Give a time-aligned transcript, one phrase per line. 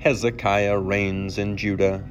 [0.00, 2.02] Hezekiah reigns in Judah.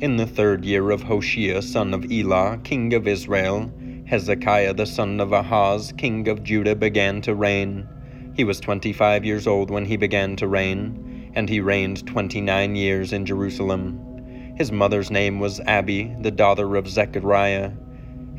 [0.00, 3.70] In the third year of Hoshea son of Elah, king of Israel,
[4.06, 7.88] Hezekiah the son of Ahaz, king of Judah, began to reign.
[8.34, 12.40] He was twenty five years old when he began to reign, and he reigned twenty
[12.40, 14.54] nine years in Jerusalem.
[14.56, 17.70] His mother's name was Abi, the daughter of Zechariah.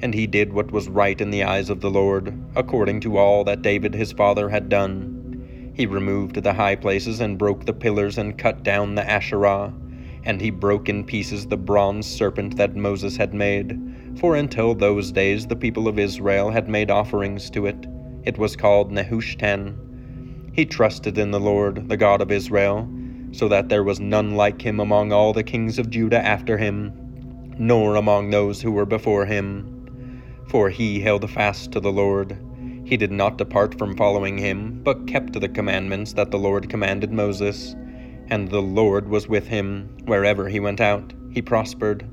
[0.01, 3.45] And he did what was right in the eyes of the Lord, according to all
[3.45, 5.12] that David his father had done.
[5.73, 9.73] He removed the high places and broke the pillars and cut down the Asherah.
[10.23, 13.79] And he broke in pieces the bronze serpent that Moses had made.
[14.19, 17.87] For until those days the people of Israel had made offerings to it.
[18.23, 19.75] It was called Nehushtan.
[20.53, 22.87] He trusted in the Lord, the God of Israel,
[23.31, 26.93] so that there was none like him among all the kings of Judah after him,
[27.57, 30.45] nor among those who were before him.
[30.47, 32.37] For he held fast to the Lord.
[32.93, 37.11] He did not depart from following him, but kept the commandments that the Lord commanded
[37.11, 37.75] Moses.
[38.27, 41.11] And the Lord was with him wherever he went out.
[41.31, 42.07] He prospered.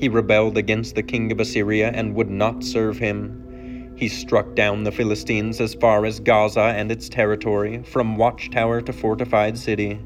[0.00, 3.94] He rebelled against the king of Assyria and would not serve him.
[3.96, 8.92] He struck down the Philistines as far as Gaza and its territory, from watchtower to
[8.92, 10.00] fortified city.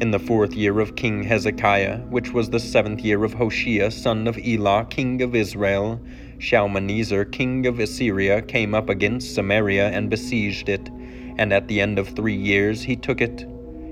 [0.00, 4.28] In the fourth year of King Hezekiah, which was the seventh year of Hoshea son
[4.28, 6.00] of Elah, king of Israel,
[6.38, 10.90] Shalmaneser, king of Assyria, came up against Samaria and besieged it,
[11.38, 13.46] and at the end of three years he took it.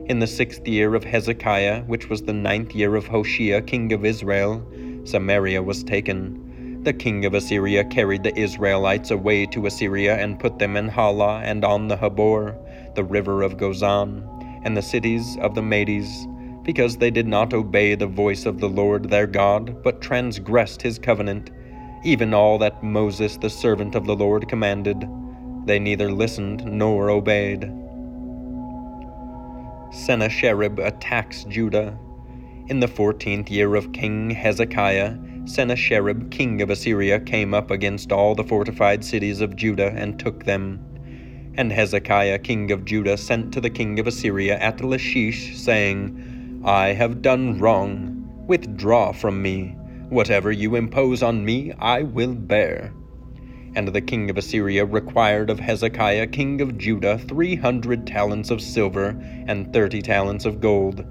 [0.06, 4.04] In the sixth year of Hezekiah, which was the ninth year of Hoshea, king of
[4.04, 4.62] Israel,
[5.04, 6.82] Samaria was taken.
[6.82, 11.40] The king of Assyria carried the Israelites away to Assyria and put them in Halah
[11.40, 12.54] and on the Habor,
[12.94, 14.22] the river of Gozan,
[14.64, 16.26] and the cities of the Medes,
[16.62, 20.98] because they did not obey the voice of the Lord their God, but transgressed his
[20.98, 21.50] covenant,
[22.04, 25.08] even all that Moses the servant of the Lord commanded.
[25.64, 27.72] They neither listened nor obeyed.
[29.92, 31.98] Sennacherib attacks Judah.
[32.68, 35.16] In the fourteenth year of King Hezekiah,
[35.46, 40.44] Sennacherib, king of Assyria, came up against all the fortified cities of Judah and took
[40.44, 40.80] them.
[41.56, 46.88] And Hezekiah, king of Judah, sent to the king of Assyria at Lachish, saying, I
[46.88, 48.44] have done wrong.
[48.46, 49.76] Withdraw from me.
[50.10, 52.92] Whatever you impose on me, I will bear.
[53.74, 58.60] And the king of Assyria required of Hezekiah, king of Judah, three hundred talents of
[58.60, 59.16] silver
[59.48, 61.04] and thirty talents of gold.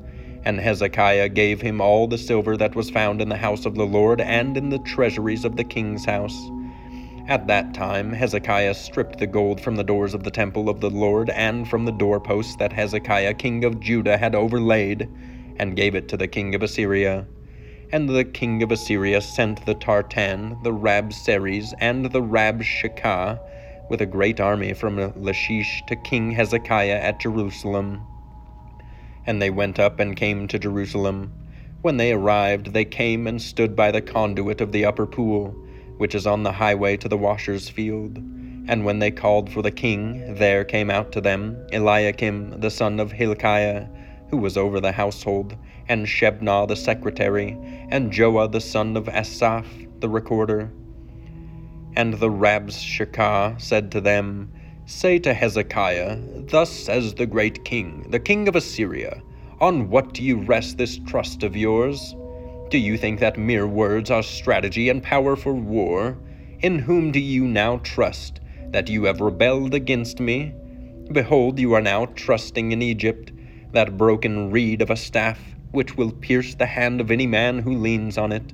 [0.46, 3.86] And Hezekiah gave him all the silver that was found in the house of the
[3.86, 6.38] Lord and in the treasuries of the king's house.
[7.28, 10.90] At that time Hezekiah stripped the gold from the doors of the temple of the
[10.90, 15.10] Lord and from the doorposts that Hezekiah king of Judah had overlaid,
[15.58, 17.26] and gave it to the king of Assyria.
[17.94, 23.40] And the king of Assyria sent the Tartan, the Rabsaris, and the Rabshakeh
[23.88, 28.02] with a great army from Lachish to King Hezekiah at Jerusalem.
[29.28, 31.34] And they went up and came to Jerusalem.
[31.84, 35.50] When they arrived, they came and stood by the conduit of the upper pool,
[36.00, 38.18] which is on the highway to the washer's field.
[38.68, 43.00] And when they called for the king, there came out to them Eliakim the son
[43.00, 43.86] of Hilkiah,
[44.34, 45.56] who was over the household,
[45.88, 47.56] and Shebna the secretary,
[47.90, 49.68] and Joah the son of Asaph
[50.00, 50.72] the recorder.
[51.96, 54.52] And the Rabshakeh said to them,
[54.88, 56.18] Say to Hezekiah,
[56.50, 59.22] Thus says the great king, the king of Assyria,
[59.62, 62.16] On what do you rest this trust of yours?
[62.72, 66.18] Do you think that mere words are strategy and power for war?
[66.62, 68.40] In whom do you now trust,
[68.72, 70.56] that you have rebelled against me?
[71.12, 73.32] Behold, you are now trusting in Egypt,
[73.74, 75.40] that broken reed of a staff,
[75.72, 78.54] which will pierce the hand of any man who leans on it.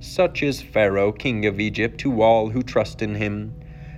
[0.00, 3.54] Such is Pharaoh, king of Egypt, to all who trust in him.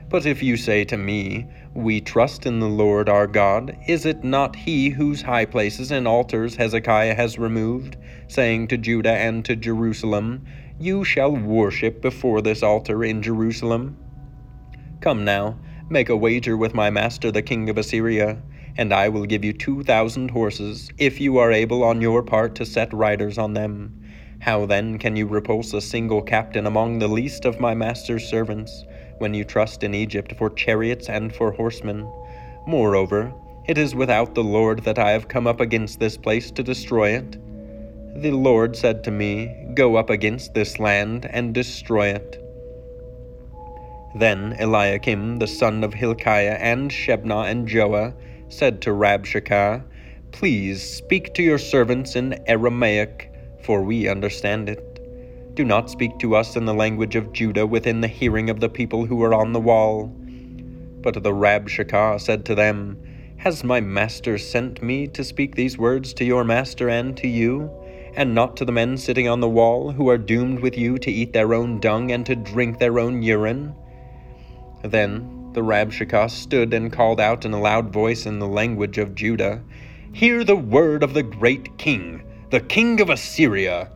[0.08, 4.25] But if you say to me, We trust in the Lord our God, is it
[4.25, 7.96] not he whose high places and altars Hezekiah has removed,
[8.26, 10.44] saying to Judah and to Jerusalem,
[10.78, 13.96] You shall worship before this altar in Jerusalem?
[15.00, 15.58] Come now,
[15.88, 18.43] make a wager with my master the king of Assyria,
[18.76, 22.55] and I will give you two thousand horses, if you are able on your part
[22.56, 24.00] to set riders on them.
[24.40, 28.84] How then can you repulse a single captain among the least of my master's servants,
[29.19, 32.11] when you trust in Egypt for chariots and for horsemen?
[32.67, 33.34] Moreover,
[33.67, 37.11] it is without the Lord that I have come up against this place to destroy
[37.11, 37.37] it.
[38.22, 42.43] The Lord said to me, Go up against this land and destroy it.
[44.14, 48.14] Then Eliakim the son of Hilkiah and Shebna and Joah
[48.50, 49.82] said to Rabshakeh,
[50.32, 53.32] Please speak to your servants in Aramaic,
[53.64, 55.55] for we understand it.
[55.55, 58.69] Do not speak to us in the language of Judah within the hearing of the
[58.69, 60.06] people who are on the wall.
[61.02, 62.99] But the Rabshakeh said to them,
[63.38, 67.70] Has my master sent me to speak these words to your master and to you,
[68.14, 71.11] and not to the men sitting on the wall, who are doomed with you to
[71.11, 73.75] eat their own dung and to drink their own urine?
[74.82, 79.14] Then the Rabshakeh stood and called out in a loud voice in the language of
[79.14, 79.62] Judah,
[80.12, 83.91] Hear the word of the great king, the king of Assyria.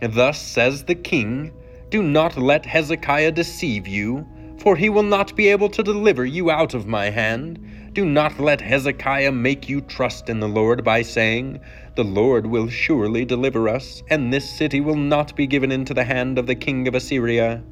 [0.00, 1.52] Thus says the king,
[1.90, 4.26] Do not let Hezekiah deceive you,
[4.58, 7.58] for he will not be able to deliver you out of my hand.
[7.94, 11.60] Do not let Hezekiah make you trust in the Lord by saying,
[11.96, 16.04] The Lord will surely deliver us, and this city will not be given into the
[16.04, 17.62] hand of the king of Assyria.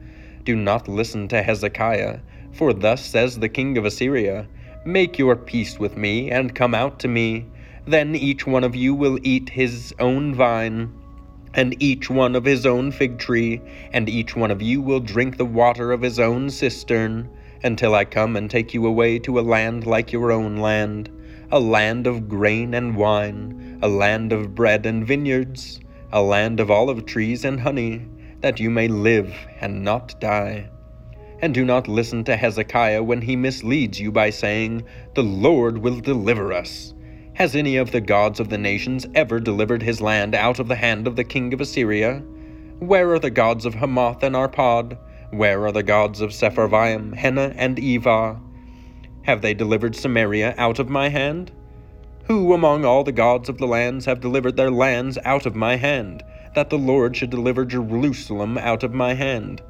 [0.44, 2.20] Do not listen to Hezekiah,
[2.58, 4.49] for thus says the king of Assyria
[4.84, 7.46] Make your peace with me, and come out to me.
[7.87, 10.93] Then each one of you will eat his own vine,
[11.55, 13.60] and each one of his own fig tree,
[13.93, 17.28] and each one of you will drink the water of his own cistern,
[17.62, 21.10] until I come and take you away to a land like your own land,
[21.52, 25.81] a land of grain and wine, a land of bread and vineyards,
[26.12, 28.06] a land of olive trees and honey,
[28.40, 30.70] that you may live and not die.
[31.40, 36.00] And do not listen to Hezekiah when he misleads you by saying, The Lord will
[36.00, 36.94] deliver us.
[37.35, 40.75] Has any of the gods of the nations ever delivered his land out of the
[40.75, 42.23] hand of the king of Assyria?
[42.81, 44.99] Where are the gods of Hamath and Arpad?
[45.31, 48.41] Where are the gods of Sepharvaim, Hena, and Ivah?
[49.23, 51.52] Have they delivered Samaria out of my hand?
[52.25, 55.76] Who among all the gods of the lands have delivered their lands out of my
[55.76, 56.25] hand,
[56.56, 59.62] that the Lord should deliver Jerusalem out of my hand?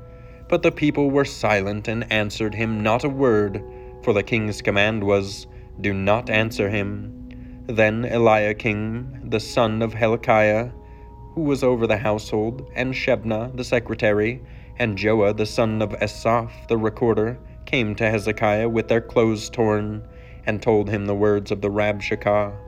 [0.48, 3.62] But the people were silent and answered him not a word,
[4.02, 5.46] for the king's command was,
[5.80, 7.64] Do not answer him.
[7.66, 10.70] Then Eliakim, the son of Hilkiah,
[11.34, 14.42] who was over the household, and Shebna, the secretary,
[14.78, 20.02] and Joah, the son of Asaph, the recorder, came to Hezekiah with their clothes torn,
[20.46, 22.67] and told him the words of the Rabshakeh.